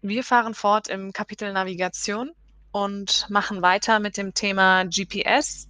[0.00, 2.30] Wir fahren fort im Kapitel Navigation
[2.70, 5.68] und machen weiter mit dem Thema GPS,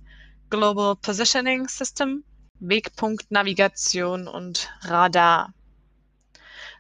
[0.51, 2.24] Global Positioning System,
[2.61, 5.54] Wegpunktnavigation und Radar.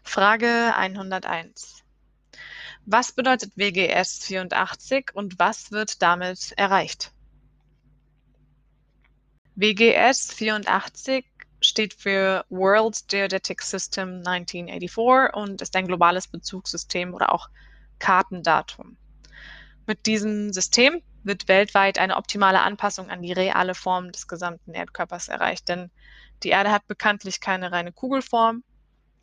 [0.02, 1.84] Frage 101.
[2.84, 7.12] Was bedeutet WGS 84 und was wird damit erreicht?
[9.54, 11.24] WGS 84
[11.68, 17.48] steht für World Geodetic System 1984 und ist ein globales Bezugssystem oder auch
[17.98, 18.96] Kartendatum.
[19.86, 25.28] Mit diesem System wird weltweit eine optimale Anpassung an die reale Form des gesamten Erdkörpers
[25.28, 25.90] erreicht, denn
[26.42, 28.62] die Erde hat bekanntlich keine reine Kugelform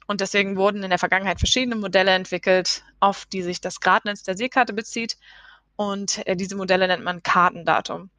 [0.08, 4.38] und deswegen wurden in der Vergangenheit verschiedene Modelle entwickelt, auf die sich das Gradnetz der
[4.38, 5.18] Seekarte bezieht
[5.76, 8.10] und äh, diese Modelle nennt man Kartendatum.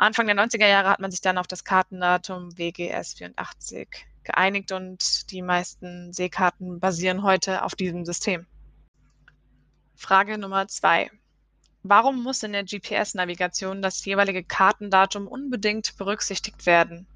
[0.00, 5.30] Anfang der 90er Jahre hat man sich dann auf das Kartendatum WGS 84 geeinigt und
[5.30, 8.46] die meisten Seekarten basieren heute auf diesem System.
[9.94, 11.10] Frage Nummer zwei.
[11.82, 17.06] Warum muss in der GPS-Navigation das jeweilige Kartendatum unbedingt berücksichtigt werden?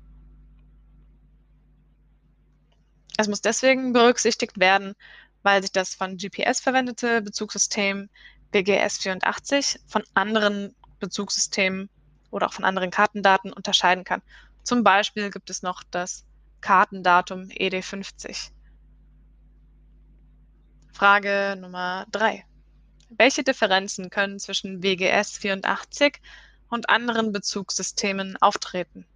[3.16, 4.94] Es muss deswegen berücksichtigt werden,
[5.42, 8.10] weil sich das von GPS verwendete Bezugssystem
[8.52, 11.88] WGS 84 von anderen Bezugssystemen
[12.34, 14.20] oder auch von anderen Kartendaten unterscheiden kann.
[14.64, 16.26] Zum Beispiel gibt es noch das
[16.60, 18.50] Kartendatum ED50.
[20.92, 22.44] Frage Nummer 3.
[23.10, 26.20] Welche Differenzen können zwischen WGS 84
[26.68, 29.06] und anderen Bezugssystemen auftreten?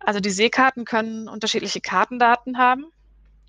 [0.00, 2.86] Also die Seekarten können unterschiedliche Kartendaten haben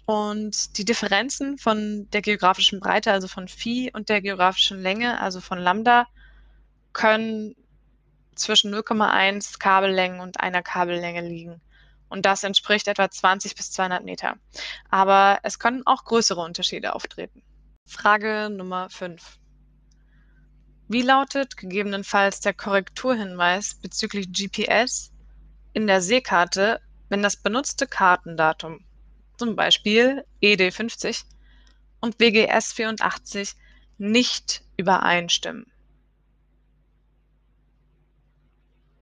[0.07, 5.41] und die Differenzen von der geografischen Breite, also von Phi, und der geografischen Länge, also
[5.41, 6.07] von Lambda,
[6.93, 7.55] können
[8.33, 11.59] zwischen 0,1 Kabellängen und einer Kabellänge liegen.
[12.07, 14.37] Und das entspricht etwa 20 bis 200 Meter.
[14.89, 17.43] Aber es können auch größere Unterschiede auftreten.
[17.85, 19.21] Frage Nummer 5.
[20.87, 25.11] Wie lautet gegebenenfalls der Korrekturhinweis bezüglich GPS
[25.73, 26.79] in der Seekarte,
[27.09, 28.86] wenn das benutzte Kartendatum
[29.37, 31.23] zum Beispiel ED50
[32.01, 33.53] und WGS 84
[33.97, 35.65] nicht übereinstimmen.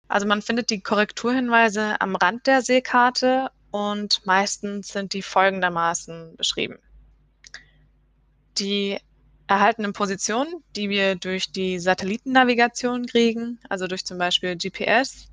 [0.07, 6.77] Also man findet die Korrekturhinweise am Rand der Seekarte und meistens sind die folgendermaßen beschrieben.
[8.57, 8.99] Die
[9.47, 15.27] erhaltenen Positionen, die wir durch die Satellitennavigation kriegen, also durch zum Beispiel GPS,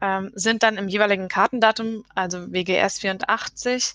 [0.00, 3.94] ähm, sind dann im jeweiligen Kartendatum, also WGS 84,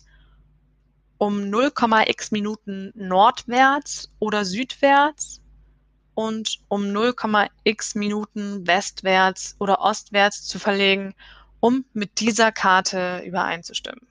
[1.17, 5.41] um 0,x Minuten nordwärts oder südwärts
[6.13, 11.13] und um 0,x Minuten westwärts oder ostwärts zu verlegen,
[11.59, 14.07] um mit dieser Karte übereinzustimmen.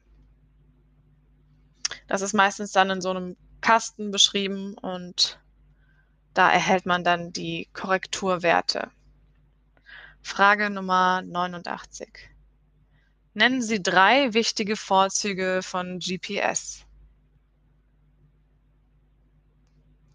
[2.06, 5.38] Das ist meistens dann in so einem Kasten beschrieben und
[6.34, 8.90] da erhält man dann die Korrekturwerte.
[10.24, 12.08] Frage Nummer 89.
[13.34, 16.84] Nennen Sie drei wichtige Vorzüge von GPS.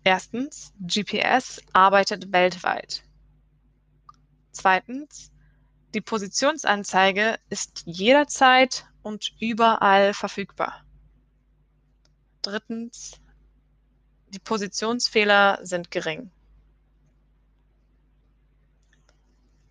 [0.04, 3.04] Erstens, GPS arbeitet weltweit.
[4.52, 5.32] Zweitens,
[5.94, 10.84] die Positionsanzeige ist jederzeit und überall verfügbar.
[12.42, 13.22] Drittens,
[14.30, 16.32] die Positionsfehler sind gering.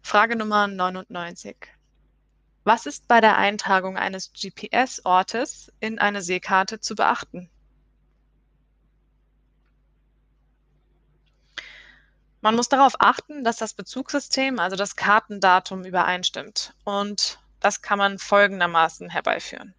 [0.08, 1.54] Frage Nummer 99.
[2.64, 7.50] Was ist bei der Eintragung eines GPS-Ortes in eine Seekarte zu beachten?
[12.40, 16.72] Man muss darauf achten, dass das Bezugssystem, also das Kartendatum, übereinstimmt.
[16.84, 19.74] Und das kann man folgendermaßen herbeiführen.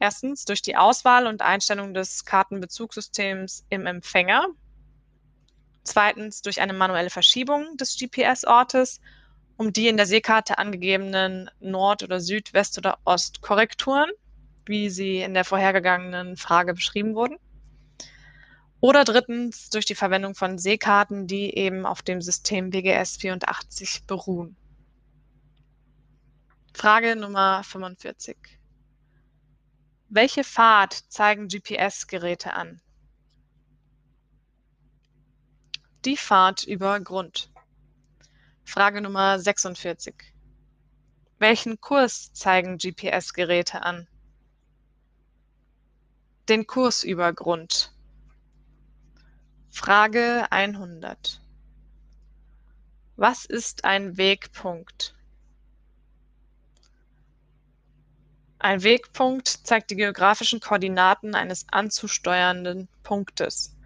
[0.00, 4.48] Erstens durch die Auswahl und Einstellung des Kartenbezugssystems im Empfänger.
[5.84, 9.00] Zweitens durch eine manuelle Verschiebung des GPS-Ortes
[9.56, 14.10] um die in der Seekarte angegebenen Nord- oder Süd-, West- oder Ostkorrekturen,
[14.66, 17.38] wie sie in der vorhergegangenen Frage beschrieben wurden.
[18.80, 24.56] Oder drittens durch die Verwendung von Seekarten, die eben auf dem System WGS 84 beruhen.
[26.74, 28.36] Frage Nummer 45.
[30.08, 32.80] Welche Fahrt zeigen GPS-Geräte an?
[36.04, 37.50] Die Fahrt über Grund.
[38.68, 40.12] Frage Nummer 46.
[41.38, 44.08] Welchen Kurs zeigen GPS-Geräte an?
[46.48, 47.94] Den Kursübergrund.
[49.70, 51.40] Frage 100.
[53.14, 55.14] Was ist ein Wegpunkt?
[58.58, 63.76] Ein Wegpunkt zeigt die geografischen Koordinaten eines anzusteuernden Punktes.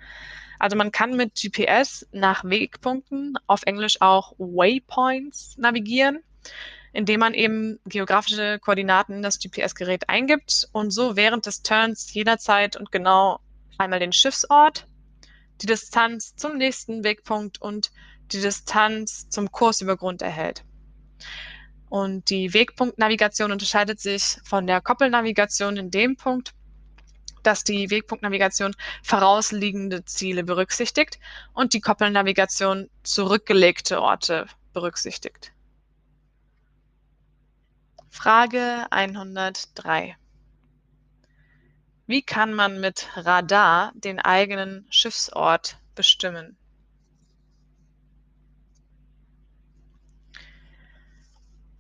[0.61, 6.23] Also man kann mit GPS nach Wegpunkten, auf Englisch auch Waypoints, navigieren,
[6.93, 12.77] indem man eben geografische Koordinaten in das GPS-Gerät eingibt und so während des Turns jederzeit
[12.77, 13.41] und genau
[13.79, 14.87] einmal den Schiffsort,
[15.63, 17.91] die Distanz zum nächsten Wegpunkt und
[18.31, 20.65] die Distanz zum Kursübergrund erhält.
[21.89, 26.53] Und die Wegpunktnavigation unterscheidet sich von der Koppelnavigation in dem Punkt,
[27.43, 31.19] dass die Wegpunktnavigation vorausliegende Ziele berücksichtigt
[31.53, 35.53] und die Koppelnavigation zurückgelegte Orte berücksichtigt.
[38.09, 40.17] Frage 103.
[42.07, 46.57] Wie kann man mit Radar den eigenen Schiffsort bestimmen?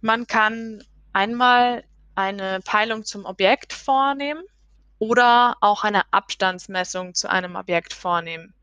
[0.00, 1.84] Man kann einmal
[2.14, 4.44] eine Peilung zum Objekt vornehmen
[5.00, 8.54] oder auch eine Abstandsmessung zu einem Objekt vornehmen.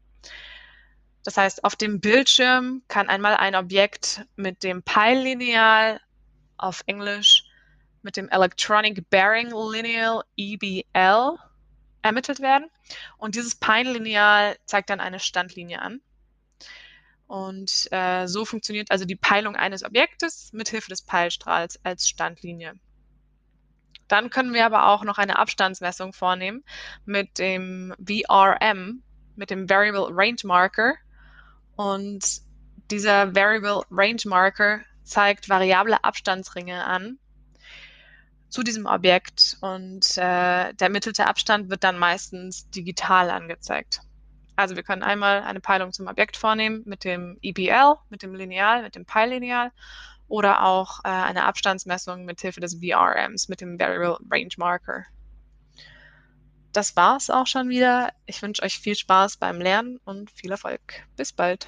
[1.25, 5.99] Das heißt, auf dem Bildschirm kann einmal ein Objekt mit dem Peillineal
[6.55, 7.43] auf Englisch
[8.01, 11.37] mit dem Electronic Bearing Lineal EBL
[12.01, 12.69] ermittelt werden.
[13.17, 15.99] Und dieses Peillineal zeigt dann eine Standlinie an.
[17.27, 22.75] Und äh, so funktioniert also die Peilung eines Objektes mit Hilfe des Peilstrahls als Standlinie.
[24.07, 26.63] Dann können wir aber auch noch eine Abstandsmessung vornehmen
[27.05, 29.03] mit dem VRM,
[29.35, 30.95] mit dem Variable Range Marker.
[31.75, 32.41] Und
[32.89, 37.19] dieser Variable Range Marker zeigt variable Abstandsringe an
[38.49, 44.01] zu diesem Objekt und äh, der ermittelte Abstand wird dann meistens digital angezeigt.
[44.57, 48.81] Also wir können einmal eine Peilung zum Objekt vornehmen mit dem EBL, mit dem Lineal,
[48.81, 49.71] mit dem Peillineal
[50.27, 55.05] oder auch äh, eine Abstandsmessung mit Hilfe des VRMs, mit dem Variable Range Marker.
[56.73, 58.11] Das war's auch schon wieder.
[58.25, 61.05] Ich wünsche euch viel Spaß beim Lernen und viel Erfolg.
[61.15, 61.67] Bis bald.